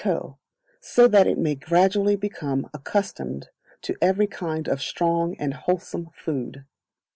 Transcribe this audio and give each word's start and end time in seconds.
so 0.79 1.07
that 1.07 1.27
it 1.27 1.37
may 1.37 1.53
gradually 1.53 2.15
become 2.15 2.67
accustomed 2.73 3.47
to 3.83 3.95
every 4.01 4.25
kind 4.25 4.67
of 4.67 4.81
strong 4.81 5.35
and 5.37 5.53
wholesome 5.53 6.09
food. 6.15 6.65